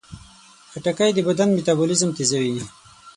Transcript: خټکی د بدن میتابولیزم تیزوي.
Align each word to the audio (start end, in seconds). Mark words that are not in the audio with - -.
خټکی 0.71 1.11
د 1.13 1.19
بدن 1.27 1.49
میتابولیزم 1.57 2.09
تیزوي. 2.17 2.55